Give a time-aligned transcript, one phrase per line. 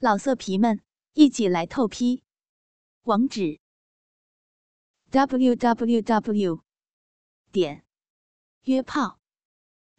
[0.00, 0.80] 老色皮们，
[1.14, 2.22] 一起来透批！
[3.02, 3.58] 网址
[5.10, 6.62] ：w w w
[7.50, 7.84] 点
[8.62, 9.18] 约炮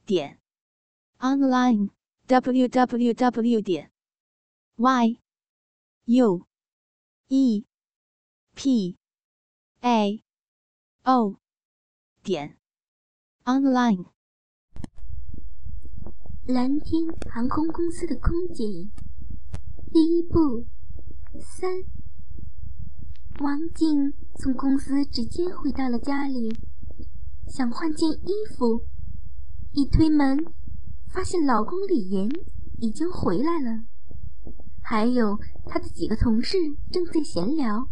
[0.05, 0.39] 点
[1.17, 1.89] online
[2.27, 3.91] w w w 点
[4.77, 5.20] y
[6.06, 6.47] u
[7.28, 7.66] e
[8.56, 8.97] p
[9.81, 10.24] a
[11.04, 11.36] o
[12.24, 12.58] 点
[13.44, 14.06] online。
[16.48, 18.88] 蓝天航空公司的空姐。
[19.91, 20.67] 第一步，
[21.41, 21.67] 三。
[23.39, 26.55] 王静从公司直接回到了家里，
[27.48, 28.84] 想换件衣服。
[29.71, 30.38] 一推门，
[31.07, 32.29] 发现老公李岩
[32.79, 33.84] 已经回来了，
[34.84, 36.57] 还有他的几个同事
[36.91, 37.90] 正在闲聊。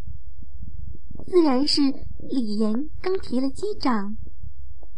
[1.26, 1.82] 自然是
[2.30, 4.16] 李岩刚提了机长，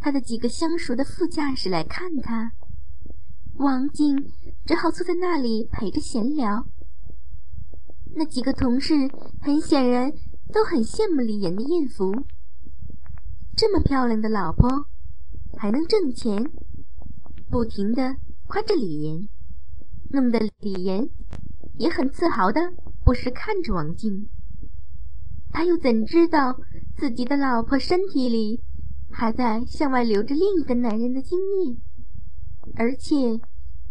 [0.00, 2.52] 他的几个相熟的副驾驶来看他，
[3.54, 4.30] 王静
[4.66, 6.66] 只好坐在那里陪着闲聊。
[8.14, 8.94] 那几个同事
[9.40, 10.12] 很显然
[10.52, 12.12] 都很羡慕李岩的艳福，
[13.56, 14.86] 这么漂亮的老婆
[15.56, 16.50] 还能挣钱，
[17.50, 19.28] 不停的夸着李岩，
[20.10, 21.08] 弄得李岩
[21.78, 22.60] 也很自豪的
[23.04, 24.28] 不时看着王静。
[25.52, 26.60] 他又怎知道
[26.96, 28.60] 自己的老婆身体里
[29.10, 31.76] 还在向外流着另一个男人的精液，
[32.74, 33.40] 而且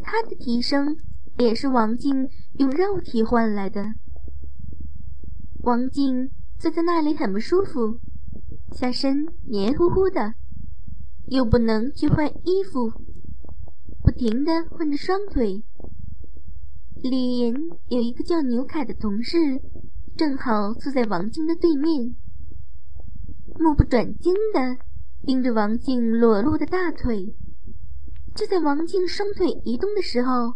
[0.03, 0.97] 他的提升
[1.37, 3.93] 也是王静用肉体换来的。
[5.61, 7.99] 王静坐在那里很不舒服，
[8.71, 10.33] 下身黏糊糊的，
[11.27, 12.89] 又不能去换衣服，
[14.01, 15.63] 不停的换着双腿。
[17.03, 17.53] 李岩
[17.89, 19.37] 有一个叫牛凯的同事，
[20.15, 22.15] 正好坐在王静的对面，
[23.59, 24.77] 目不转睛的
[25.25, 27.35] 盯着王静裸露的大腿。
[28.33, 30.55] 就在王静双腿移动的时候，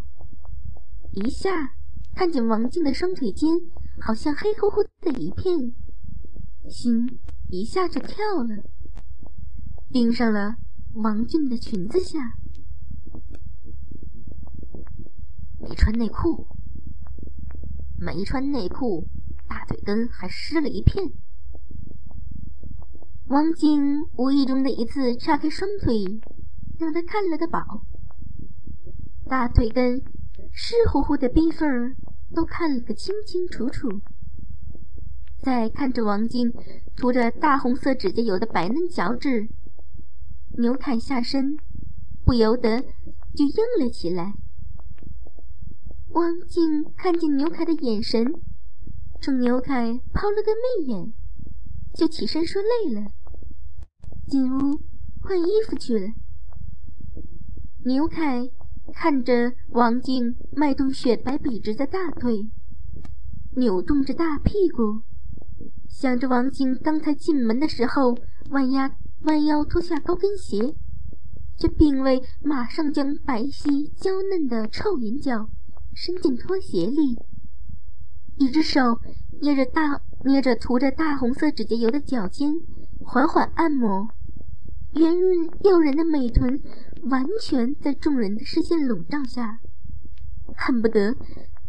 [1.12, 1.74] 一下
[2.14, 3.60] 看见王静的双腿间。
[4.00, 5.74] 好像黑乎乎的一片，
[6.68, 8.64] 心一下就跳了，
[9.90, 10.56] 盯上了
[10.94, 12.18] 王俊的裙子下。
[15.60, 16.46] 没穿内裤，
[17.98, 19.08] 没穿内裤，
[19.48, 21.12] 大腿根还湿了一片。
[23.28, 26.20] 王静无意中的一次叉开双腿，
[26.78, 27.86] 让他看了个饱。
[29.26, 30.02] 大腿根
[30.52, 31.96] 湿乎乎的逼缝儿。
[32.34, 34.00] 都看了个清清楚楚，
[35.40, 36.52] 再看着王静
[36.96, 39.48] 涂着大红色指甲油的白嫩脚趾，
[40.58, 41.56] 牛凯下身
[42.24, 42.80] 不由得
[43.34, 44.34] 就硬了起来。
[46.10, 48.24] 王静看见牛凯的眼神，
[49.20, 51.12] 冲牛凯抛了个媚眼，
[51.94, 53.12] 就起身说累了，
[54.26, 54.80] 进屋
[55.20, 56.08] 换衣服去了。
[57.84, 58.50] 牛凯。
[58.92, 62.48] 看着王静迈动雪白笔直的大腿，
[63.56, 65.02] 扭动着大屁股，
[65.88, 68.16] 想着王静刚才进门的时候
[68.50, 68.90] 弯腰
[69.22, 70.74] 弯腰脱下高跟鞋，
[71.56, 75.48] 却并未马上将白皙娇嫩的臭银脚
[75.94, 77.18] 伸进拖鞋里，
[78.36, 79.00] 一只手
[79.40, 82.52] 捏着大捏着涂着大红色指甲油的脚尖，
[83.02, 84.08] 缓缓按摩。
[84.94, 86.62] 圆润诱人的美臀
[87.04, 89.60] 完全在众人的视线笼罩下，
[90.56, 91.16] 恨不得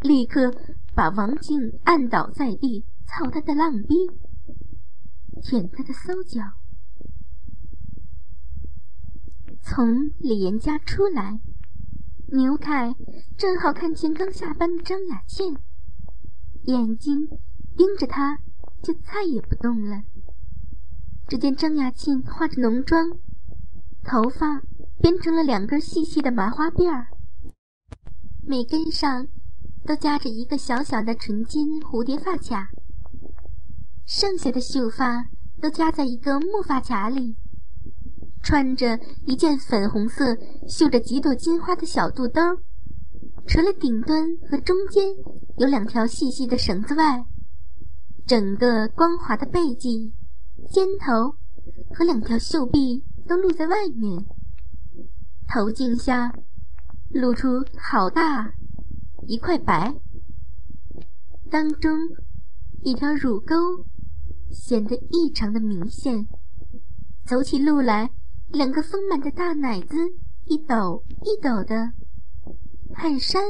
[0.00, 0.54] 立刻
[0.94, 3.94] 把王静按倒在地，操他的浪逼，
[5.42, 6.42] 舔他的骚脚。
[9.60, 11.40] 从李岩家出来，
[12.28, 12.94] 牛凯
[13.36, 15.54] 正好看见刚下班的张雅倩，
[16.64, 17.28] 眼睛
[17.76, 18.38] 盯着他，
[18.82, 20.02] 就再也不动了。
[21.28, 23.10] 只见张雅倩化着浓妆，
[24.04, 24.62] 头发
[25.00, 27.06] 编成了两根细细的麻花辫儿，
[28.46, 29.26] 每根上
[29.84, 32.68] 都夹着一个小小的纯金蝴蝶发卡，
[34.04, 35.26] 剩下的秀发
[35.60, 37.36] 都夹在一个木发卡里。
[38.42, 40.36] 穿着一件粉红色
[40.68, 42.40] 绣着几朵金花的小肚兜，
[43.46, 45.04] 除了顶端和中间
[45.58, 47.24] 有两条细细的绳子外，
[48.24, 50.12] 整个光滑的背脊。
[50.70, 51.36] 肩头
[51.94, 54.24] 和两条袖臂都露在外面，
[55.48, 56.32] 头颈下
[57.10, 58.52] 露出好大
[59.26, 59.94] 一块白，
[61.50, 61.98] 当中
[62.82, 63.54] 一条乳沟
[64.50, 66.26] 显得异常的明显。
[67.24, 68.10] 走起路来，
[68.48, 69.96] 两个丰满的大奶子
[70.44, 71.92] 一抖一抖的，
[72.94, 73.42] 汗衫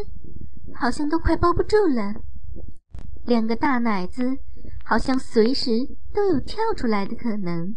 [0.74, 2.14] 好像都快包不住了。
[3.24, 4.38] 两个大奶子。
[4.88, 5.70] 好像随时
[6.14, 7.74] 都有跳出来的可能，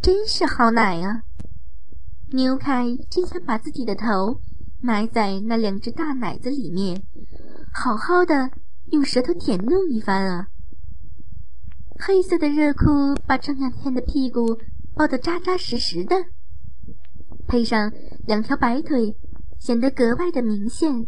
[0.00, 1.24] 真是好奶啊！
[2.34, 4.40] 牛凯真想把自己的头
[4.80, 7.02] 埋在那两只大奶子里面，
[7.74, 8.50] 好好的
[8.90, 10.48] 用舌头舔弄一番啊！
[11.98, 14.58] 黑色的热裤把张亚天的屁股
[14.94, 16.16] 包得扎扎实实的，
[17.46, 17.92] 配上
[18.26, 19.14] 两条白腿，
[19.58, 21.06] 显得格外的明显。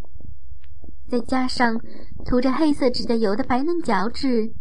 [1.08, 1.80] 再加上
[2.24, 4.52] 涂着黑色指甲油的白嫩脚趾，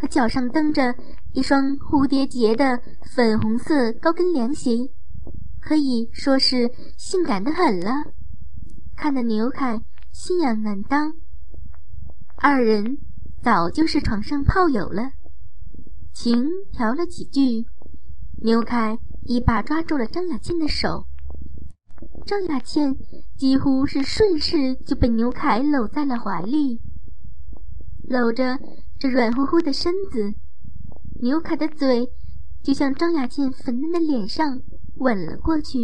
[0.00, 0.94] 和脚上蹬着
[1.32, 2.80] 一双蝴蝶结的
[3.14, 4.90] 粉红色高跟凉鞋，
[5.62, 7.90] 可以说是性感的很了。
[8.96, 9.80] 看得牛凯
[10.12, 11.14] 心痒难当。
[12.36, 12.98] 二人
[13.42, 15.12] 早就是床上炮友了。
[16.12, 17.64] 情调了几句，
[18.42, 21.06] 牛凯一把抓住了张雅倩的手，
[22.26, 22.96] 张雅倩
[23.36, 26.80] 几乎是顺势就被牛凯搂在了怀里，
[28.08, 28.58] 搂着
[28.98, 30.34] 这软乎乎的身子，
[31.20, 32.08] 牛凯的嘴
[32.62, 34.60] 就向张雅倩粉嫩的脸上
[35.02, 35.78] 吻了过去。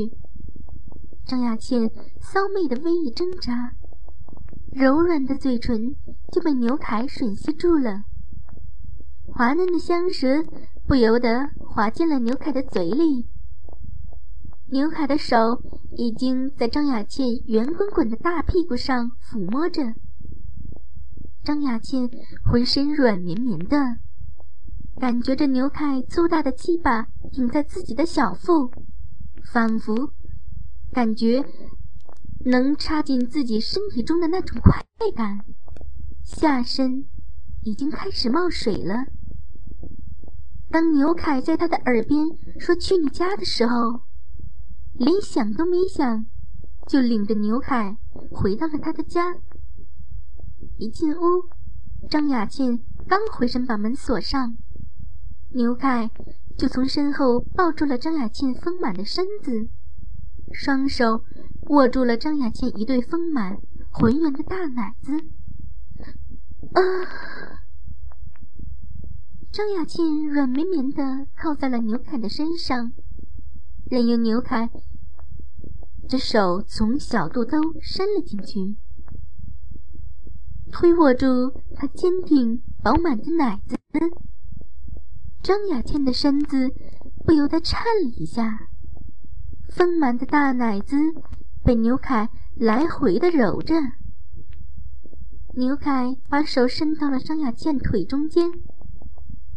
[1.27, 3.73] 张雅倩骚媚的微一挣扎，
[4.73, 5.95] 柔软的嘴唇
[6.33, 8.05] 就被牛凯吮吸住了。
[9.27, 10.43] 滑嫩的香舌
[10.87, 13.29] 不由得滑进了牛凯的嘴里。
[14.71, 15.63] 牛凯的手
[15.97, 19.95] 已经在张雅倩圆滚滚的大屁股上抚摸着。
[21.45, 22.11] 张雅倩
[22.45, 23.77] 浑身软绵绵的，
[25.01, 28.71] 感觉着牛凯粗大的鸡巴顶在自己的小腹，
[29.53, 30.13] 仿佛
[30.93, 31.45] 感觉
[32.45, 34.83] 能插进自己身体中的那种快
[35.15, 35.45] 感。
[36.23, 37.07] 下身
[37.63, 39.07] 已经开始冒水了。
[40.71, 44.03] 当牛凯在他的耳边说“去你家”的时候，
[44.93, 46.27] 连想都没想，
[46.87, 47.97] 就领着牛凯
[48.31, 49.37] 回到了他的家。
[50.77, 51.49] 一进屋，
[52.11, 52.79] 张雅倩
[53.09, 54.57] 刚回身把门锁上，
[55.55, 56.11] 牛凯
[56.59, 59.69] 就从身后抱住了张雅倩丰满的身子，
[60.53, 61.25] 双手
[61.69, 63.59] 握住了张雅倩一对丰满
[63.93, 65.13] 浑圆的大奶子。
[66.73, 66.83] 啊！
[69.53, 72.93] 张雅倩软绵绵的靠在了牛凯的身上，
[73.89, 74.69] 任由牛凯
[76.09, 78.77] 这手从小肚兜伸了进去，
[80.73, 83.77] 推握住他坚挺饱满的奶子。
[85.43, 86.71] 张雅倩的身子
[87.25, 88.69] 不由得颤了一下，
[89.71, 90.97] 丰满的大奶子
[91.65, 93.75] 被牛凯来回的揉着。
[95.55, 98.51] 牛凯把手伸到了张雅倩腿中间。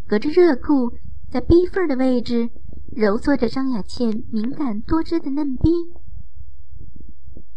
[0.07, 0.93] 隔着热裤，
[1.29, 2.49] 在逼缝的位置
[2.95, 5.69] 揉搓着张雅倩敏感多汁的嫩逼。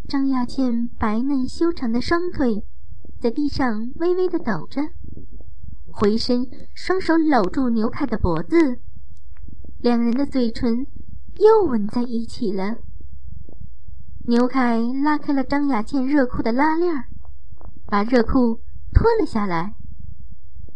[0.07, 2.63] 张雅倩白嫩修长的双腿
[3.19, 4.81] 在地上微微的抖着，
[5.97, 8.81] 回身双手搂住牛凯的脖子，
[9.79, 10.85] 两人的嘴唇
[11.39, 12.79] 又吻在一起了。
[14.27, 16.93] 牛凯拉开了张雅倩热裤的拉链，
[17.85, 18.59] 把热裤
[18.93, 19.75] 脱了下来，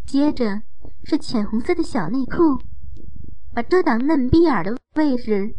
[0.06, 0.62] 接着。
[1.04, 2.62] 是浅红色的小内裤，
[3.54, 5.56] 把遮挡嫩逼眼的位置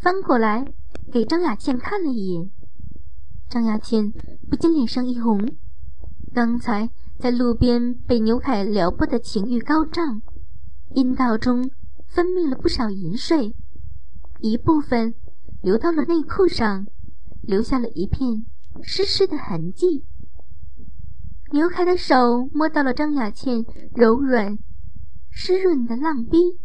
[0.00, 0.64] 翻过来
[1.10, 2.50] 给张雅倩看了一眼。
[3.48, 4.12] 张雅倩
[4.48, 5.56] 不禁脸上一红，
[6.32, 6.88] 刚才
[7.18, 10.22] 在路边被牛凯撩拨的情欲高涨，
[10.94, 11.70] 阴道中
[12.08, 13.54] 分泌了不少淫水，
[14.40, 15.14] 一部分
[15.62, 16.86] 流到了内裤上，
[17.42, 18.44] 留下了一片
[18.82, 20.04] 湿湿的痕迹。
[21.52, 23.64] 牛凯的手摸到了张雅倩
[23.94, 24.58] 柔软。
[25.34, 26.58] 湿润的浪逼，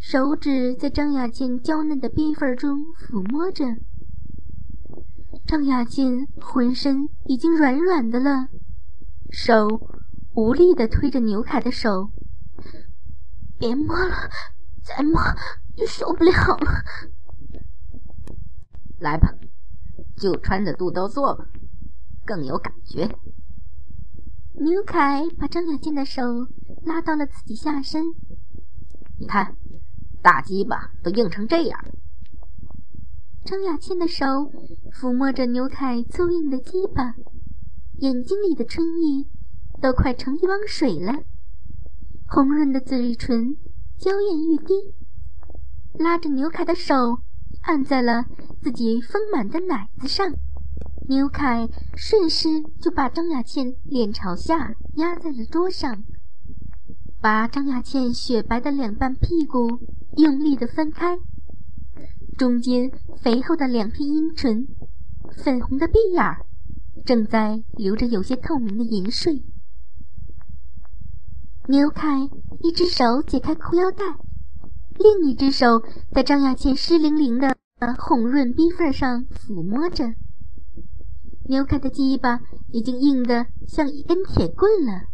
[0.00, 3.64] 手指在张雅倩娇嫩的逼缝中抚摸着。
[5.46, 8.48] 张雅倩浑身已经软软的了，
[9.36, 9.66] 手
[10.34, 12.12] 无力的推着牛凯的手
[13.58, 14.14] ：“别摸了，
[14.84, 15.20] 再摸
[15.76, 16.84] 就受不了了。”
[19.00, 19.34] 来吧，
[20.16, 21.48] 就穿着肚兜做吧，
[22.24, 23.18] 更有感觉。
[24.52, 26.22] 牛凯把张雅倩的手。
[26.84, 28.04] 拉到了自己下身，
[29.18, 29.56] 你看，
[30.22, 31.80] 大鸡巴都硬成这样。
[33.42, 34.24] 张雅倩的手
[34.92, 37.14] 抚摸着牛凯粗硬的鸡巴，
[37.98, 39.28] 眼睛里的春意
[39.80, 41.12] 都快成一汪水了，
[42.26, 43.56] 红润的嘴唇
[43.98, 44.74] 娇艳欲滴，
[45.98, 47.20] 拉着牛凯的手
[47.62, 48.24] 按在了
[48.60, 50.32] 自己丰满的奶子上，
[51.08, 52.48] 牛凯顺势
[52.80, 56.02] 就把张雅倩脸朝下压在了桌上。
[57.20, 59.80] 把张雅倩雪白的两半屁股
[60.18, 61.18] 用力的分开，
[62.36, 62.90] 中间
[63.22, 64.66] 肥厚的两片阴唇，
[65.42, 66.44] 粉红的鼻眼儿，
[67.04, 69.42] 正在流着有些透明的银水。
[71.68, 72.28] 牛凯
[72.60, 74.04] 一只手解开裤腰带，
[74.98, 75.82] 另一只手
[76.12, 77.56] 在张雅倩湿淋淋的
[77.98, 80.14] 红润逼缝上抚摸着，
[81.48, 85.04] 牛凯的鸡巴已经硬得像一根铁棍了。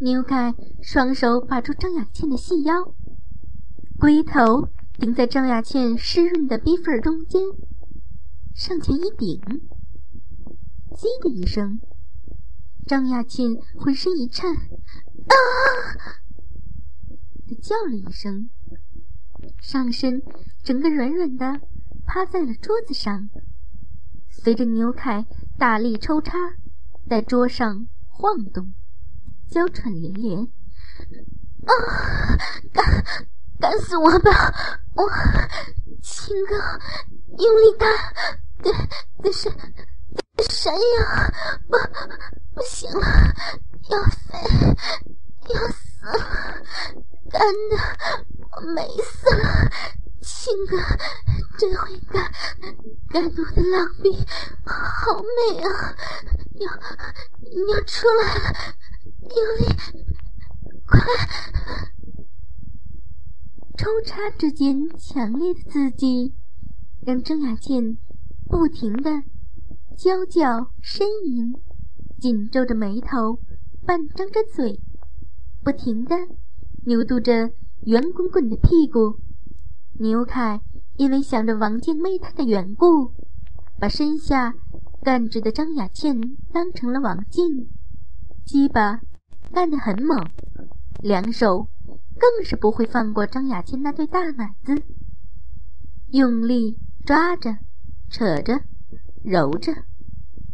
[0.00, 2.94] 牛凯双手把住张雅倩的细腰，
[3.98, 7.42] 龟头顶在张雅倩湿润的逼缝中间，
[8.54, 9.40] 上前一顶，
[11.00, 11.80] 叽的一声，
[12.86, 15.34] 张亚倩浑身一颤，啊！
[17.48, 18.50] 的叫了一声，
[19.62, 20.20] 上身
[20.62, 21.62] 整个软软的
[22.04, 23.30] 趴在了桌子上。
[24.28, 25.24] 随着牛凯
[25.58, 26.36] 大力抽插，
[27.08, 28.74] 在桌上晃动，
[29.48, 30.42] 娇喘连连。
[31.64, 31.72] 啊！
[32.74, 32.84] 干
[33.58, 34.30] 干死我吧！
[34.96, 35.08] 我
[36.02, 36.56] 亲哥
[37.38, 37.88] 用力干，
[38.62, 38.70] 对，
[39.22, 39.48] 但是
[40.60, 41.32] 山呀，
[41.68, 41.72] 不
[42.54, 43.06] 不行了，
[43.88, 44.36] 要飞，
[45.54, 46.12] 要死了，
[47.30, 47.40] 干
[47.70, 47.72] 的
[48.50, 49.70] 我美死了。
[50.20, 50.76] 亲哥
[51.58, 52.30] 真会干，
[53.08, 54.12] 干我的浪逼
[54.66, 55.96] 好美啊！
[56.56, 56.70] 要
[57.74, 58.40] 要出来了，
[59.34, 59.64] 用力，
[60.86, 61.00] 快！
[63.78, 66.34] 抽插之间强烈的刺激，
[67.00, 67.96] 让郑雅倩
[68.46, 69.10] 不停的
[70.02, 71.52] 娇叫呻吟，
[72.18, 73.38] 紧皱着眉头，
[73.84, 74.80] 半张着嘴，
[75.62, 76.16] 不停的
[76.86, 77.50] 扭动着
[77.82, 79.18] 圆滚滚的屁股。
[79.98, 80.62] 牛凯
[80.96, 83.12] 因为想着王静妹他的缘故，
[83.78, 84.54] 把身下
[85.02, 86.18] 干直的张雅倩
[86.50, 87.68] 当成了王静，
[88.46, 89.02] 鸡巴
[89.52, 90.18] 干得很猛，
[91.02, 91.68] 两手
[92.18, 94.82] 更是不会放过张雅倩那对大奶子，
[96.12, 97.58] 用力抓着、
[98.08, 98.62] 扯着、
[99.22, 99.74] 揉着，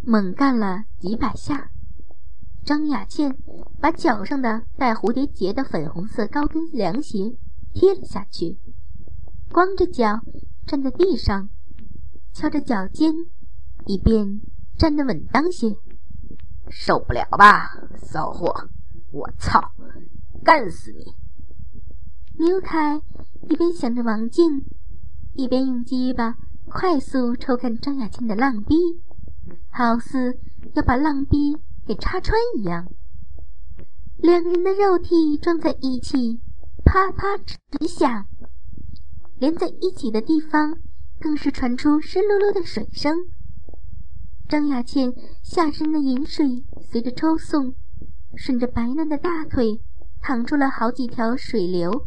[0.09, 1.71] 猛干了几百下。
[2.65, 3.37] 张雅倩
[3.81, 7.37] 把脚上的带蝴蝶结的粉红色高跟凉鞋
[7.75, 8.57] 踢了下去。
[9.51, 10.21] 光着脚
[10.65, 11.49] 站在地上，
[12.33, 13.13] 敲着脚尖，
[13.87, 14.41] 以便
[14.79, 15.77] 站得稳当些。
[16.71, 18.69] 受不了吧，骚货！
[19.11, 19.73] 我操，
[20.45, 21.05] 干死你！
[22.45, 23.01] 牛凯
[23.49, 24.65] 一边想着王静，
[25.35, 26.37] 一边用鸡巴
[26.69, 28.75] 快速抽干张雅倩的浪逼，
[29.77, 30.39] 好似
[30.73, 31.55] 要把浪壁
[31.87, 32.89] 给插穿一样。
[34.17, 36.41] 两人的肉体撞在一起，
[36.83, 38.25] 啪啪直响。
[39.39, 40.79] 连在一起的地方，
[41.21, 43.19] 更是传出湿漉漉的水声。
[44.49, 47.75] 张雅倩下身的饮水随着抽送，
[48.35, 49.83] 顺着白嫩的大腿
[50.23, 52.07] 淌出了好几条水流，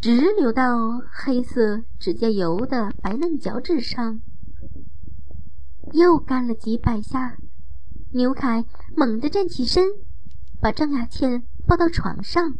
[0.00, 4.20] 直流到黑色指甲油的白嫩脚趾上。
[5.92, 7.36] 又干了几百下，
[8.12, 8.64] 牛凯
[8.96, 9.84] 猛地站起身，
[10.60, 12.54] 把张雅倩抱到床上。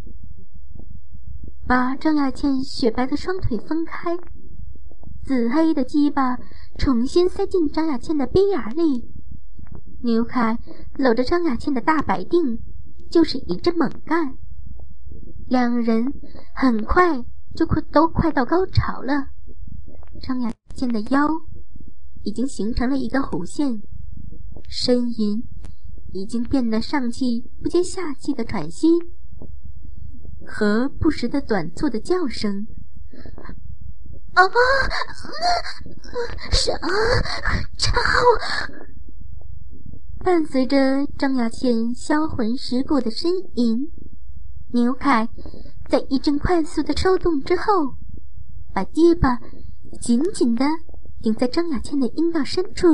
[1.67, 4.19] 把张雅倩雪白的双腿分开，
[5.25, 6.37] 紫黑的鸡巴
[6.77, 9.11] 重新塞进张雅倩的鼻眼里。
[10.03, 10.59] 牛凯
[10.97, 12.59] 搂着张雅倩的大白腚，
[13.11, 14.37] 就是一阵猛干。
[15.49, 16.12] 两人
[16.55, 17.25] 很快
[17.55, 19.29] 就快都快到高潮了。
[20.21, 21.29] 张雅倩的腰
[22.25, 23.83] 已经形成了一个弧线，
[24.69, 25.43] 呻吟
[26.12, 28.88] 已经变得上气不接下气的喘息。
[30.45, 32.67] 和不时的短促的叫声，
[34.35, 34.43] 啊，
[36.50, 36.73] 啥？
[37.79, 37.93] 操！
[40.19, 43.91] 伴随着张雅倩销魂蚀骨的呻吟，
[44.73, 45.29] 牛凯
[45.88, 47.97] 在一阵快速的抽动之后，
[48.75, 49.38] 把鸡巴
[50.00, 50.64] 紧紧的
[51.23, 52.88] 顶在张雅倩的阴道深处，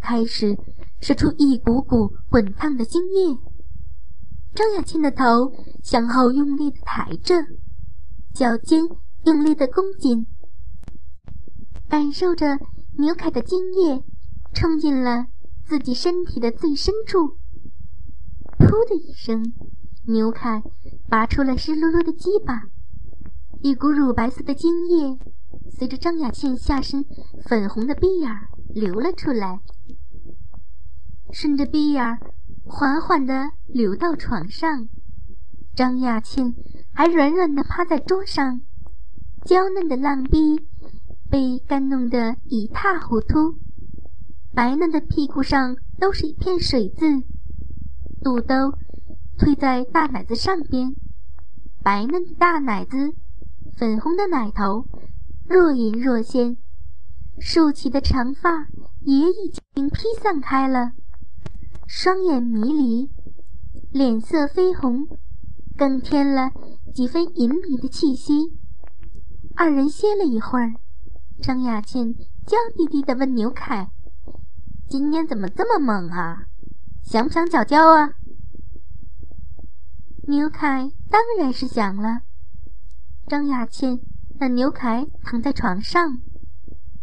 [0.00, 0.56] 开始
[1.00, 3.36] 射出一股股滚烫的精液。
[4.54, 5.52] 张雅倩的头
[5.82, 7.34] 向后用力的抬着，
[8.34, 8.82] 脚尖
[9.24, 10.26] 用力的弓紧，
[11.86, 12.58] 感受着
[12.96, 14.02] 牛凯的精液
[14.54, 15.26] 冲进了
[15.62, 17.36] 自己身体的最深处。
[18.58, 19.52] 噗的一声，
[20.06, 20.62] 牛凯
[21.08, 22.62] 拔出了湿漉漉的鸡巴，
[23.60, 25.18] 一股乳白色的精液
[25.80, 27.06] 随着张雅倩下身
[27.42, 28.30] 粉红的鼻眼
[28.74, 29.60] 流了出来，
[31.32, 32.18] 顺着鼻眼
[32.66, 34.88] 缓缓地流到床上，
[35.74, 36.54] 张雅倩
[36.92, 38.60] 还软软地趴在桌上，
[39.46, 40.68] 娇嫩的浪逼
[41.30, 43.54] 被干弄得一塌糊涂，
[44.52, 47.22] 白嫩的屁股上都是一片水渍，
[48.22, 48.74] 肚兜
[49.38, 50.94] 推在大奶子上边，
[51.82, 53.14] 白嫩的大奶子，
[53.78, 54.86] 粉红的奶头，
[55.52, 56.56] 若隐若现，
[57.40, 58.68] 竖起的长发
[59.00, 60.92] 也已经披散开了。
[61.88, 63.10] 双眼迷离，
[63.90, 65.08] 脸色绯红，
[65.76, 66.52] 更添了
[66.94, 68.56] 几分淫靡的气息。
[69.56, 70.74] 二人歇了一会儿，
[71.42, 72.14] 张雅倩
[72.46, 73.90] 娇滴滴地问牛凯
[74.88, 76.44] ：“今天怎么这么猛啊？
[77.02, 78.12] 想不想脚胶啊？
[80.28, 82.20] 牛凯当然是想了。
[83.26, 83.98] 张雅倩
[84.40, 86.18] 让牛凯躺在床上，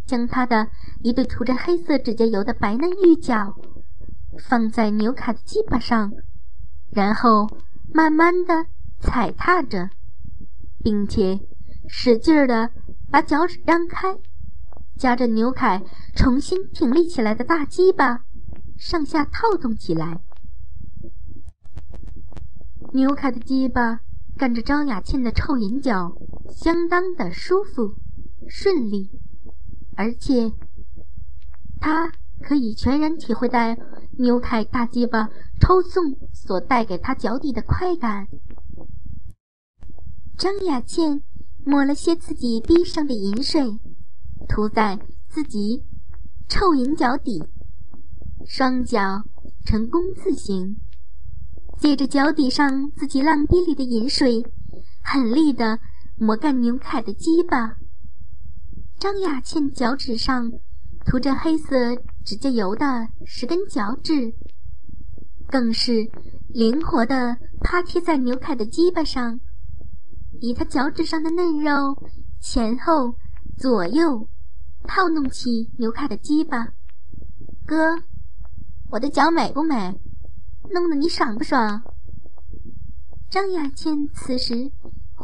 [0.08, 0.70] 将他的
[1.04, 3.56] 一对涂着黑色指甲油的白嫩玉脚
[4.40, 6.12] 放在牛凯的鸡巴上，
[6.90, 7.48] 然后
[7.94, 8.66] 慢慢的
[9.00, 9.92] 踩踏着，
[10.84, 11.40] 并且
[11.88, 12.72] 使劲儿的
[13.12, 14.18] 把脚趾张开。
[14.98, 15.84] 夹着牛凯
[16.16, 18.24] 重新挺立起来的大鸡巴，
[18.80, 20.20] 上下套动起来。
[22.94, 24.00] 牛凯的鸡巴
[24.36, 26.18] 干着张雅倩的臭银脚，
[26.50, 27.96] 相当的舒服、
[28.48, 29.10] 顺利，
[29.96, 30.52] 而且
[31.80, 32.12] 他
[32.42, 33.60] 可以全然体会到
[34.18, 38.28] 牛凯大鸡巴抽送所带给他脚底的快感。
[40.38, 41.22] 张雅倩
[41.66, 43.80] 抹了些自己地上的银水。
[44.48, 45.84] 涂在自己
[46.48, 47.44] 臭银脚底，
[48.46, 49.24] 双脚
[49.66, 50.78] 呈弓字形，
[51.78, 54.46] 借着脚底上自己浪逼里的银水，
[55.04, 55.80] 狠力的
[56.18, 57.78] 磨干牛凯的鸡巴。
[59.00, 60.52] 张雅倩脚趾上
[61.06, 61.96] 涂着黑色
[62.26, 64.34] 指甲油的十根脚趾，
[65.48, 66.10] 更是
[66.50, 69.40] 灵活的趴贴在牛凯的鸡巴上，
[70.42, 71.96] 以他脚趾上的嫩肉
[72.42, 73.16] 前后。
[73.58, 74.30] 左右
[74.84, 76.74] 套弄起牛凯的鸡巴，
[77.66, 78.04] 哥，
[78.92, 80.00] 我的脚美不美？
[80.72, 81.82] 弄得你爽不爽？
[83.32, 84.72] 张雅倩此时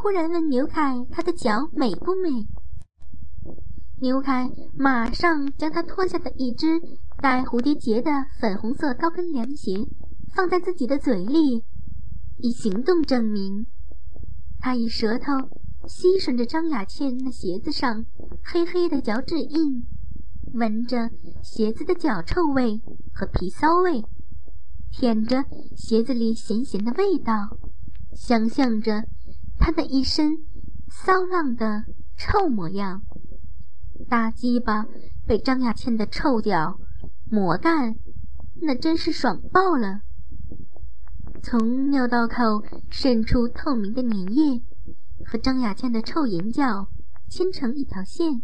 [0.04, 2.46] 忽然问牛凯：“他的脚美不美？”
[4.02, 6.82] 牛凯马上将他脱下的一只
[7.22, 9.88] 带蝴蝶结的粉红色高跟凉鞋
[10.36, 11.64] 放在自己的嘴里，
[12.40, 13.66] 以行动证明。
[14.60, 15.32] 他以舌头。
[15.86, 18.06] 吸吮着张雅倩那鞋子上
[18.42, 19.86] 黑黑的脚趾印，
[20.54, 21.10] 闻着
[21.44, 22.82] 鞋子的脚臭味
[23.14, 24.02] 和皮骚味，
[24.94, 25.44] 舔着
[25.76, 27.58] 鞋子里咸咸的味道，
[28.16, 29.04] 想象着
[29.64, 30.40] 他那一身
[30.90, 31.86] 骚浪的
[32.18, 33.02] 臭模样。
[34.10, 34.86] 大鸡巴
[35.26, 36.82] 被张雅倩的臭脚
[37.32, 37.96] 磨干，
[38.62, 40.02] 那真是爽爆了。
[41.42, 44.62] 从尿道口渗出透明的粘液。
[45.26, 46.90] 和张雅倩的臭银角
[47.30, 48.42] 牵成一条线，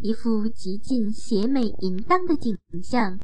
[0.00, 3.16] 一副极尽邪美淫荡的景象。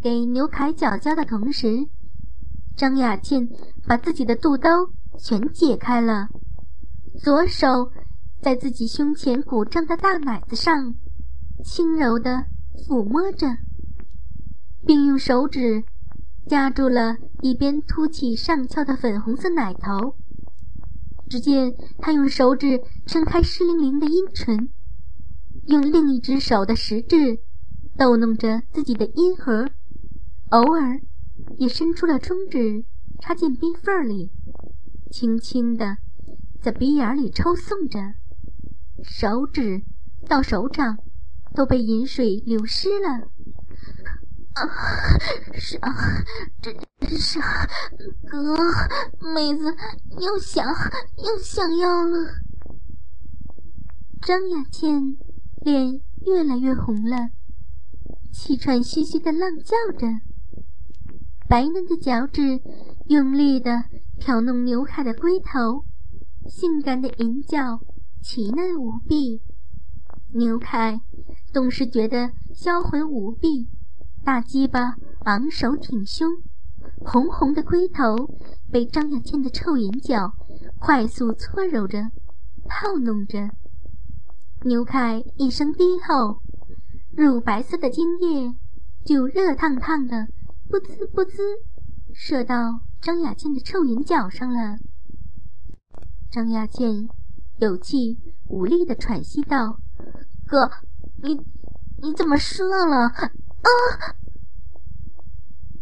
[0.00, 1.86] 给牛凯脚胶的同时，
[2.74, 3.46] 张雅倩
[3.86, 4.70] 把自己的肚兜
[5.18, 6.28] 全解开了，
[7.18, 7.90] 左手
[8.42, 10.94] 在自己胸前鼓胀的大奶子上
[11.64, 12.44] 轻柔地
[12.86, 13.46] 抚摸着，
[14.86, 15.84] 并用手指
[16.46, 20.16] 夹住了一边凸起上翘的粉红色奶头。
[21.28, 24.68] 只见他用手指撑开湿淋淋的阴唇，
[25.66, 27.40] 用另一只手的食指
[27.96, 29.68] 逗弄着自己的阴核，
[30.50, 31.00] 偶尔
[31.56, 32.84] 也伸出了中指
[33.20, 34.30] 插进冰缝里，
[35.16, 35.96] 轻轻地
[36.60, 37.98] 在鼻眼里抽送着，
[39.02, 39.80] 手指
[40.28, 40.98] 到手掌
[41.54, 43.08] 都被饮水流湿了。
[44.52, 44.68] 啊，
[45.54, 45.90] 是啊，
[46.60, 46.76] 真
[47.18, 47.66] 是啊，
[48.28, 48.58] 哥，
[49.34, 49.74] 妹子
[50.20, 52.34] 又想又想要了。
[54.20, 55.16] 张雅倩
[55.62, 57.30] 脸越来越红了，
[58.30, 60.06] 气喘吁吁的浪叫着，
[61.48, 62.60] 白嫩的脚趾
[63.06, 63.84] 用力的
[64.18, 65.84] 挑弄牛凯的龟头，
[66.48, 67.80] 性感的银角
[68.22, 69.40] 奇嫩无比。
[70.32, 71.00] 牛凯
[71.52, 73.68] 总是觉得销魂无比。
[74.24, 76.42] 大鸡巴昂首挺胸，
[77.04, 78.34] 红红的龟头
[78.72, 80.32] 被张雅倩的臭银角
[80.80, 82.10] 快速搓揉着、
[82.68, 83.50] 套弄着。
[84.62, 86.40] 牛凯一声低吼，
[87.14, 88.52] 乳白色的精液
[89.04, 90.26] 就热烫烫的，
[90.68, 91.42] 不滋不滋
[92.12, 94.78] 射到张雅倩的臭银脚上了。
[96.30, 97.08] 张雅倩
[97.58, 99.78] 有气无力的喘息道
[100.46, 100.70] ：“哥，
[101.22, 101.40] 你
[102.02, 103.06] 你怎么射了？”
[103.66, 103.70] 啊！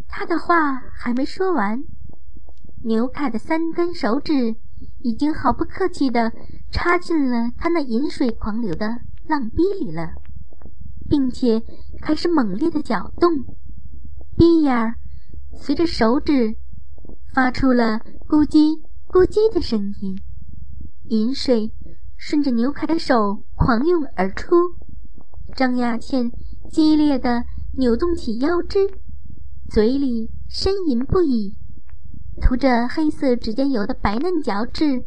[0.07, 1.83] 他的话还没说完，
[2.85, 4.57] 牛凯的三根手指
[5.01, 6.33] 已经毫不客气地
[6.71, 10.15] 插进了他那饮水狂流的浪逼里了，
[11.09, 11.63] 并且
[12.01, 13.31] 开始猛烈的搅动，
[14.37, 14.95] 逼眼儿
[15.53, 16.57] 随着手指
[17.35, 20.17] 发出了咕叽咕叽的声音，
[21.09, 21.73] 饮水
[22.17, 24.55] 顺着牛凯的手狂涌而出，
[25.57, 26.31] 张雅倩
[26.71, 27.45] 激烈地
[27.77, 28.79] 扭动起腰肢。
[29.69, 31.57] 嘴里呻吟不已，
[32.41, 35.05] 涂着黑色指甲油的白嫩脚趾，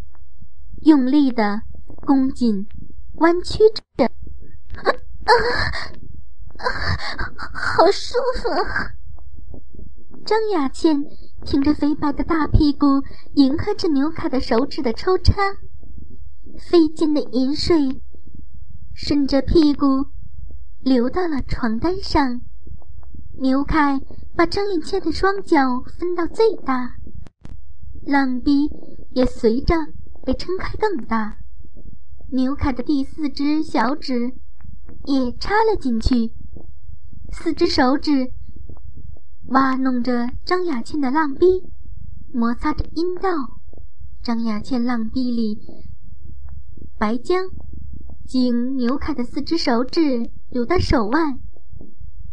[0.82, 1.62] 用力的
[2.06, 2.68] 弓紧、
[3.14, 3.60] 弯曲
[3.96, 4.04] 着。
[4.04, 4.92] 啊！
[7.54, 8.50] 好舒服！
[10.26, 11.06] 张雅倩
[11.46, 13.04] 挺着肥白的大屁股，
[13.36, 15.34] 迎合着牛凯的手指的抽插，
[16.70, 18.02] 飞溅的银水
[18.94, 20.08] 顺着屁股
[20.82, 22.42] 流到了床单上。
[23.40, 24.02] 牛凯
[24.36, 26.96] 把张雅倩的双脚分到最大，
[28.04, 28.70] 浪逼
[29.12, 29.76] 也随着
[30.26, 31.38] 被撑开更大。
[32.32, 34.34] 牛凯的第四只小指
[35.06, 36.34] 也插了进去，
[37.32, 38.32] 四只手指
[39.48, 41.46] 挖弄着张雅倩的浪逼，
[42.34, 43.30] 摩擦着阴道。
[44.24, 45.60] 张雅倩浪逼里
[46.98, 47.50] 白浆
[48.26, 51.40] 经牛凯的四只手指流到手腕，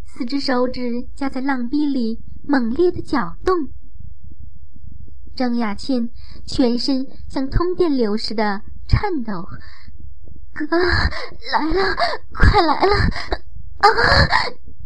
[0.04, 3.54] 四只手指夹在浪逼里猛烈的搅动。
[5.36, 6.10] 张雅倩
[6.44, 9.48] 全身像通电流似的颤抖。
[10.52, 11.96] 哥来了，
[12.32, 12.94] 快来了！
[13.78, 13.88] 啊，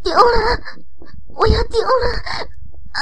[0.03, 0.63] 丢了，
[1.39, 2.05] 我要丢了！
[2.93, 3.01] 啊！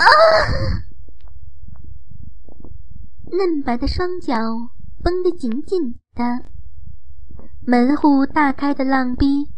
[3.33, 4.35] 嫩白的双脚
[5.03, 6.45] 绷得紧紧的，
[7.67, 9.49] 门户大开的浪逼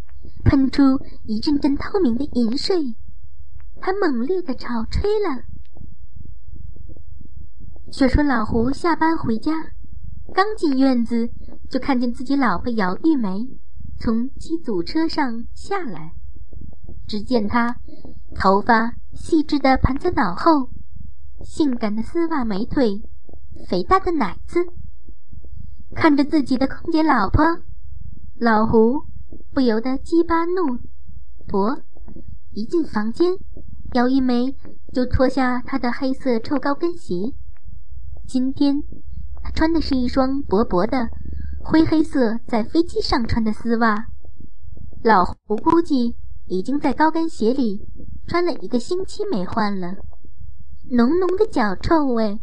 [0.45, 0.83] 喷出
[1.25, 2.95] 一阵阵透明的银水，
[3.81, 5.43] 他猛烈的朝吹了。
[7.91, 9.53] 却说老胡下班回家，
[10.33, 11.31] 刚进院子。
[11.69, 13.47] 就看见自己老婆姚玉梅
[14.01, 16.15] 从机组车上下来，
[17.07, 17.77] 只见她
[18.39, 20.71] 头发细致的盘在脑后，
[21.45, 23.03] 性感的丝袜美腿，
[23.69, 24.65] 肥大的奶子。
[25.97, 27.45] 看着自己的空姐老婆，
[28.37, 29.07] 老胡
[29.53, 30.79] 不由得鸡巴怒
[31.49, 31.83] 勃。
[32.53, 33.33] 一进房间，
[33.95, 34.57] 姚一梅
[34.93, 37.35] 就脱下她的黑色臭高跟鞋。
[38.25, 38.85] 今天
[39.43, 41.09] 她穿的是一双薄薄的。
[41.61, 44.07] 灰黑色在飞机上穿的丝袜，
[45.03, 47.87] 老胡估计已经在高跟鞋里
[48.29, 49.97] 穿了一个星期没换了。
[50.91, 52.39] 浓浓的脚臭味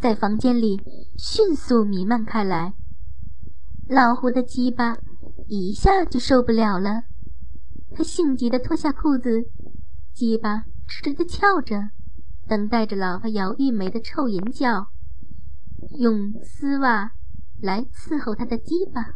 [0.00, 0.82] 在房间里
[1.16, 2.74] 迅速弥漫开来，
[3.88, 4.98] 老胡的鸡巴
[5.46, 7.04] 一下就受不了了，
[7.94, 9.48] 他性急地脱下裤子，
[10.12, 11.90] 鸡巴直直地翘着，
[12.46, 14.88] 等待着老婆姚玉梅的臭淫叫，
[15.98, 17.12] 用丝袜。
[17.60, 19.14] 来伺候他的鸡巴，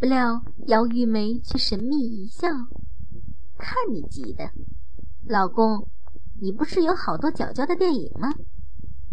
[0.00, 2.48] 不料姚玉梅却神秘一笑
[3.58, 4.50] ：“看你急的，
[5.26, 5.88] 老公，
[6.40, 8.32] 你不是有好多角角的电影吗？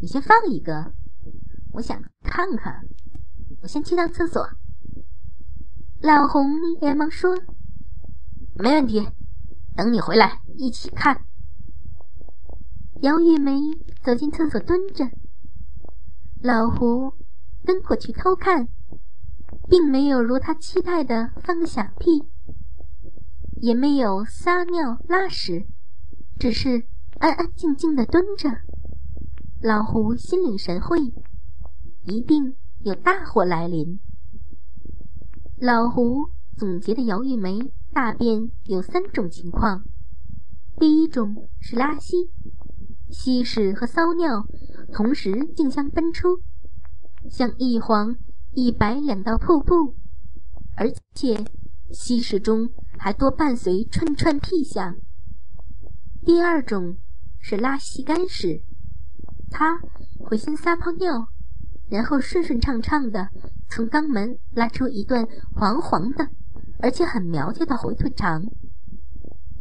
[0.01, 0.93] 你先放一个，
[1.73, 2.81] 我想看看。
[3.61, 4.49] 我先去趟厕所。”
[6.01, 6.43] 老红
[6.79, 7.37] 连忙说
[8.57, 9.07] ：“没问题，
[9.75, 11.25] 等你回来一起看。”
[13.01, 13.59] 姚玉梅
[14.03, 15.09] 走进厕所蹲着。
[16.41, 17.13] 老胡
[17.63, 18.67] 跟过去偷看，
[19.69, 22.30] 并没有如他期待的放个响屁，
[23.61, 25.67] 也没有撒尿拉屎，
[26.39, 26.87] 只是
[27.19, 28.49] 安安静静的蹲着。
[29.61, 30.97] 老胡心领神会，
[32.05, 33.99] 一定有大祸来临。
[35.59, 37.59] 老胡总结的姚玉梅
[37.93, 39.83] 大便有三种情况：
[40.79, 42.31] 第一种是拉稀，
[43.11, 44.47] 稀屎和骚尿。
[44.91, 46.41] 同时竞相奔出，
[47.29, 48.15] 像一黄
[48.53, 49.95] 一白两道瀑布，
[50.75, 51.45] 而且
[51.91, 52.67] 稀屎中
[53.03, 54.95] 还多伴随串串屁响。
[56.23, 56.99] 第二种
[57.39, 58.61] 是拉稀干屎，
[59.49, 59.79] 它
[60.19, 61.27] 会先撒泡尿，
[61.89, 63.29] 然后顺顺畅畅的
[63.67, 66.29] 从肛门拉出一段黄黄的，
[66.77, 68.43] 而且很苗条的回腿肠。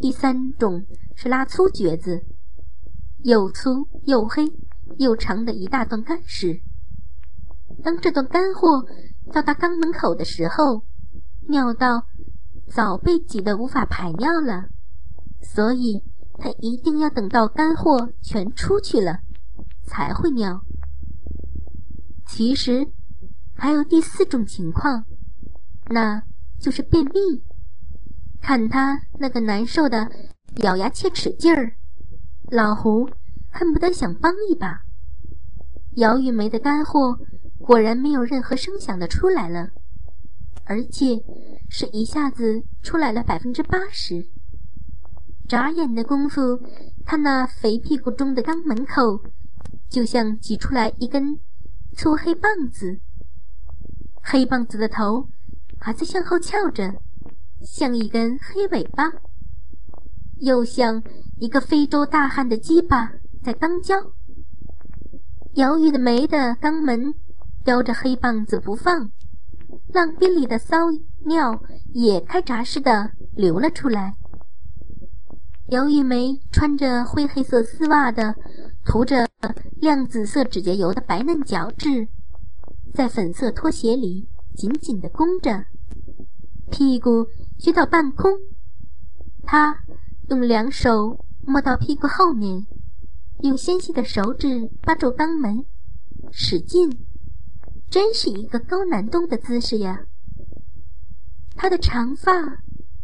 [0.03, 0.85] 第三种
[1.16, 2.26] 是拉粗橛子，
[3.24, 4.44] 又粗又黑。
[4.98, 6.61] 又长的一大段干屎。
[7.83, 8.85] 当这段干货
[9.33, 10.85] 到达肛门口的时候，
[11.48, 12.07] 尿道
[12.73, 14.69] 早被挤得无法排尿了，
[15.43, 16.03] 所以
[16.39, 19.19] 他一定要等到干货全出去了
[19.83, 20.63] 才会尿。
[22.27, 22.87] 其实
[23.55, 25.05] 还有第四种情况，
[25.89, 26.23] 那
[26.59, 27.43] 就是便秘。
[28.41, 30.11] 看他那个难受的
[30.63, 31.75] 咬牙切齿劲儿，
[32.51, 33.11] 老胡。
[33.53, 34.83] 恨不得想帮一把。
[35.97, 37.19] 姚玉梅的干货
[37.59, 39.71] 果然没有任何声响的出来了，
[40.65, 41.17] 而且
[41.71, 44.29] 是一下子出来了百分之八十。
[45.49, 46.61] 眨眼的功夫，
[47.07, 49.23] 他那肥屁股中的肛门口
[49.89, 51.39] 就像挤出来一根
[51.97, 53.01] 粗黑棒子，
[54.23, 55.29] 黑棒子的头
[55.79, 56.95] 还在向后翘着，
[57.63, 59.11] 像一根黑尾巴，
[60.39, 61.03] 又像
[61.39, 63.13] 一个非洲大汉的鸡巴。
[63.43, 63.97] 在肛交，
[65.55, 67.15] 姚玉的没的肛门
[67.65, 69.11] 叼着黑棒子不放，
[69.95, 70.91] 浪逼里的骚
[71.27, 74.17] 尿也开闸似的流了出来。
[75.69, 78.35] 姚玉梅穿着灰黑色丝袜的、
[78.85, 79.29] 涂着
[79.77, 82.09] 亮紫色指甲油的白嫩脚趾，
[82.93, 85.67] 在粉色拖鞋里紧紧地弓着，
[86.71, 87.29] 屁股
[87.61, 88.33] 撅到半空。
[89.45, 89.85] 她
[90.29, 92.67] 用两手摸到屁股后面，
[93.43, 95.65] 用纤细的手指扒住肛门，
[96.33, 97.07] 使劲，
[97.89, 100.01] 真是一个高难度的姿势呀！
[101.55, 102.33] 她的长发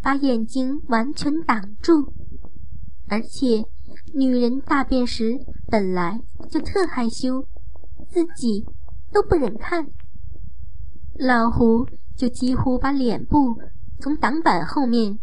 [0.03, 2.13] 把眼睛完全挡住。
[3.09, 3.65] 而且，
[4.15, 7.47] 女人大便时本来就特害羞，
[8.11, 8.65] 自己
[9.13, 9.87] 都不忍看。
[11.19, 13.57] 老胡就几乎把脸部
[14.01, 15.19] 从挡板后面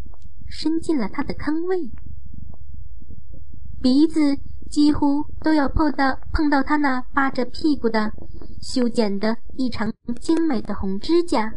[0.48, 1.90] 伸进了他的坑位，
[3.82, 4.36] 鼻子
[4.70, 8.12] 几乎都要碰到碰到他那扒着屁股的
[8.60, 11.52] 修剪的异常精美的红指甲，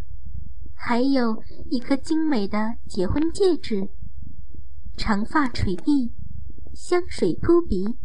[0.79, 3.89] 还有一颗精美的结婚戒指，
[4.95, 6.13] 长发垂地。
[6.73, 7.97] 香水扑鼻，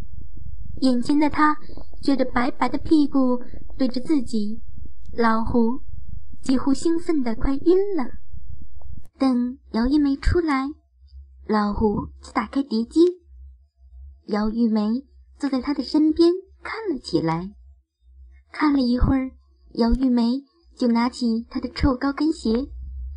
[0.80, 1.58] 眼前的他
[2.02, 3.42] 觉得白白的屁股
[3.76, 4.62] 对着自己，
[5.12, 5.82] 老胡
[6.40, 8.12] 几乎兴奋的快晕了。
[9.18, 10.68] 等姚玉梅出来，
[11.46, 13.00] 老胡就打开碟机，
[14.28, 15.04] 姚玉梅
[15.38, 16.32] 坐在他的身边
[16.62, 17.52] 看了起来。
[18.50, 19.32] 看了一会儿，
[19.74, 20.42] 姚玉梅
[20.76, 22.68] 就拿起他的臭高跟鞋，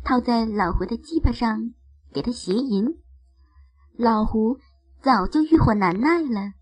[0.04, 1.72] 套在老胡的鸡巴上，
[2.12, 2.98] 给他鞋淫。
[3.96, 4.58] 老胡。
[5.02, 6.54] 早就欲火难耐了，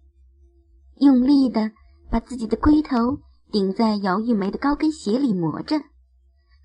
[0.98, 1.70] 用力的
[2.10, 5.78] 把自己的龟头顶在姚玉梅的高跟鞋里磨着，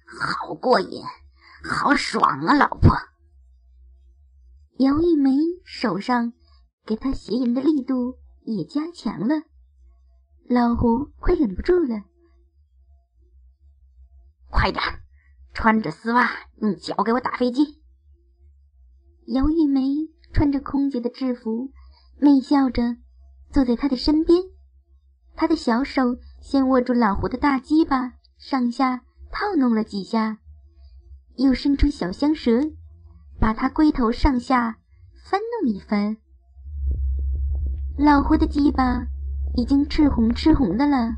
[0.06, 1.02] 好过瘾，
[1.64, 2.98] 好爽啊，老婆！
[4.80, 5.32] 姚玉梅
[5.64, 6.34] 手上
[6.86, 9.44] 给他鞋淫的力度也加强了，
[10.50, 12.04] 老胡快忍不住了，
[14.50, 14.84] 快点，
[15.54, 17.82] 穿着丝袜，用脚给我打飞机！
[19.28, 20.10] 姚玉梅。
[20.32, 21.72] 穿着空姐的制服，
[22.20, 22.98] 媚笑着
[23.52, 24.44] 坐在他的身边。
[25.36, 30.38] 他的小手先握住老胡的大鸡巴，上下套弄了几下，
[31.36, 32.62] 又伸出小香舌，
[33.40, 34.78] 把他龟头上下
[35.26, 36.18] 翻弄一番。
[37.98, 39.08] 老胡的鸡巴
[39.56, 41.16] 已经赤红赤红的了。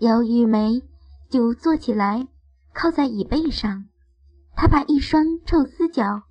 [0.00, 0.82] 姚玉梅
[1.30, 2.28] 就坐起来，
[2.74, 3.86] 靠在椅背上。
[4.54, 6.24] 他把一双臭丝脚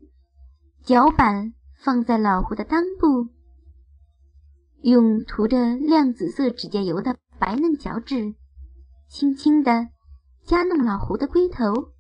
[0.83, 1.53] 脚板。
[1.81, 3.29] 放在老胡的裆部，
[4.81, 8.35] 用涂着亮紫色指甲油的白嫩脚趾，
[9.07, 9.87] 轻轻地
[10.43, 11.93] 夹弄老胡的龟头，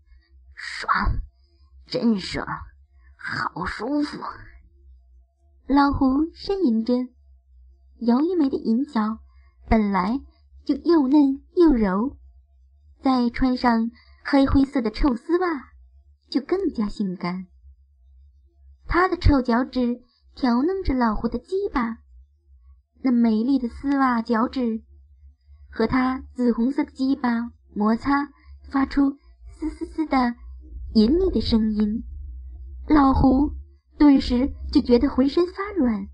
[0.53, 0.93] 爽，
[1.87, 2.45] 真爽，
[3.15, 4.17] 好舒服。
[5.65, 6.93] 老胡呻吟着，
[7.99, 9.19] 姚玉梅的银脚
[9.69, 10.19] 本来
[10.65, 12.17] 就又嫩又柔，
[13.01, 13.91] 再穿上
[14.23, 15.71] 黑灰色的臭丝袜，
[16.29, 17.47] 就更加性感。
[18.87, 20.01] 他的臭脚趾
[20.35, 21.99] 挑弄着老胡的鸡巴，
[23.01, 24.81] 那美丽的丝袜脚趾
[25.69, 28.29] 和他紫红色的鸡巴摩擦，
[28.69, 29.17] 发出
[29.57, 30.35] 嘶嘶嘶的
[30.93, 32.03] 隐秘的声音。
[32.87, 33.53] 老胡
[33.97, 36.07] 顿时就觉得浑身发软。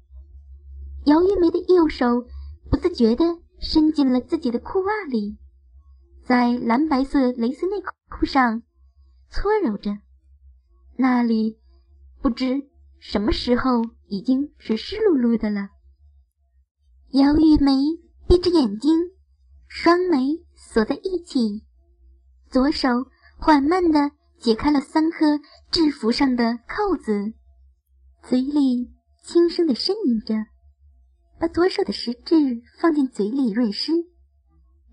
[1.05, 2.27] 姚玉梅的右手
[2.69, 3.23] 不自觉地
[3.59, 5.37] 伸进了自己的裤袜里，
[6.25, 8.63] 在蓝白色蕾丝内裤上
[9.29, 9.97] 搓揉着，
[10.97, 11.59] 那里。
[12.21, 15.69] 不知什么时候已经是湿漉漉的了。
[17.11, 17.71] 姚玉梅
[18.27, 19.11] 闭着眼睛，
[19.67, 21.63] 双眉锁在一起，
[22.49, 22.89] 左手
[23.37, 24.09] 缓慢地
[24.39, 27.35] 解开了三颗制服上的扣子，
[28.23, 30.33] 嘴里轻声地呻吟着，
[31.39, 32.35] 把左手的食指
[32.79, 33.91] 放进嘴里润湿，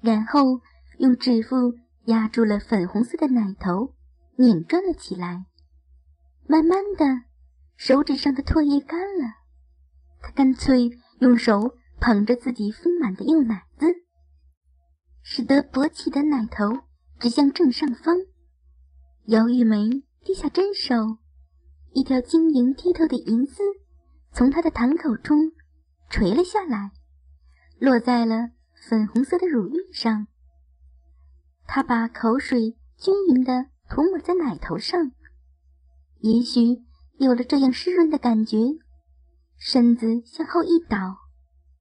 [0.02, 0.60] 然后
[1.02, 3.92] 用指腹压住了粉红色的奶头，
[4.36, 5.46] 拧转了起来。
[6.46, 7.24] 慢慢的，
[7.76, 9.24] 手指上的唾液干了，
[10.20, 13.86] 他干脆用手捧着自己丰满的幼奶子，
[15.24, 16.84] 使得勃起的奶头
[17.18, 18.16] 指向正上方。
[19.24, 20.94] 姚玉梅低下真手，
[21.94, 23.60] 一条晶莹剔透的银丝
[24.30, 25.50] 从她的堂口中
[26.08, 26.92] 垂了下来，
[27.80, 28.50] 落在了
[28.88, 30.28] 粉红色的乳晕上。
[31.74, 35.12] 他把口水均匀地涂抹在奶头上。
[36.20, 36.82] 也许
[37.16, 38.58] 有了这样湿润的感觉，
[39.56, 41.16] 身子向后一倒，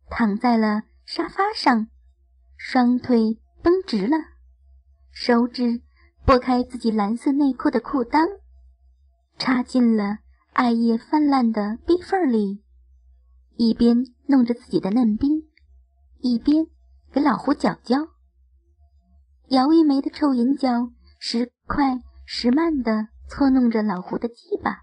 [0.09, 1.89] 躺在了沙发上，
[2.55, 4.15] 双腿绷直了，
[5.11, 5.81] 手指
[6.25, 8.39] 拨开自己蓝色内裤的裤裆，
[9.37, 10.19] 插进了
[10.53, 12.63] 艾叶泛滥的逼缝里，
[13.57, 15.49] 一边弄着自己的嫩逼，
[16.21, 16.65] 一边
[17.11, 18.07] 给老胡搅搅。
[19.51, 23.09] 姚玉梅的臭银脚时快时慢的。
[23.27, 24.79] 搓弄着老胡的鸡巴。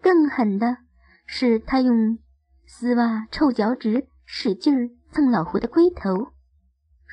[0.00, 0.78] 更狠的
[1.24, 2.18] 是，他用
[2.66, 6.32] 丝袜臭脚趾使劲蹭老胡的龟头。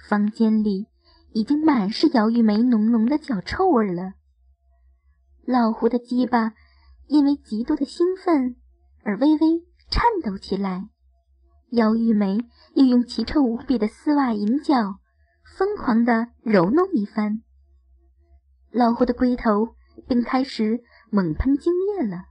[0.09, 0.87] 房间里
[1.31, 4.13] 已经满是姚玉梅浓浓的脚臭味了。
[5.45, 6.53] 老胡的鸡巴
[7.07, 8.55] 因为极度的兴奋
[9.03, 10.89] 而微微颤抖起来。
[11.69, 12.39] 姚玉梅
[12.73, 14.95] 又用奇臭无比的丝袜银脚
[15.57, 17.41] 疯狂地揉弄一番，
[18.71, 22.25] 老胡的龟头便开始猛喷精液了。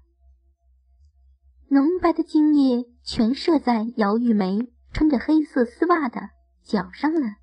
[1.68, 6.20] 浓白的精液全射在姚玉梅穿着黑色丝袜的
[6.62, 7.36] 脚上了。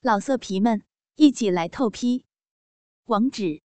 [0.00, 0.82] 老色皮们，
[1.14, 2.26] 一起来透批！
[3.04, 3.62] 网址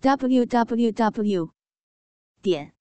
[0.00, 1.50] ：w w w.
[2.42, 2.74] 点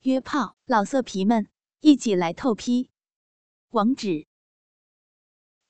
[0.00, 0.56] 约炮。
[0.66, 1.46] 老色皮们，
[1.78, 2.90] 一起来透批！
[3.70, 4.26] 网址